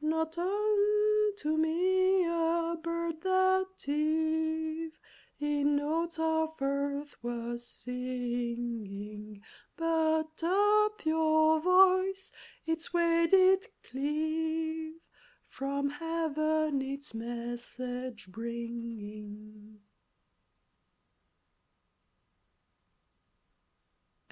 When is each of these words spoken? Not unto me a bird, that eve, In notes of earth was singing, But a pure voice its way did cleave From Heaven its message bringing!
Not 0.00 0.36
unto 0.36 1.56
me 1.56 2.24
a 2.26 2.76
bird, 2.82 3.20
that 3.20 3.88
eve, 3.88 4.98
In 5.38 5.76
notes 5.76 6.18
of 6.18 6.56
earth 6.60 7.14
was 7.22 7.64
singing, 7.64 9.44
But 9.76 10.42
a 10.42 10.90
pure 10.98 11.60
voice 11.60 12.32
its 12.66 12.92
way 12.92 13.28
did 13.28 13.68
cleave 13.84 14.96
From 15.46 15.90
Heaven 15.90 16.82
its 16.82 17.14
message 17.14 18.26
bringing! 18.26 19.78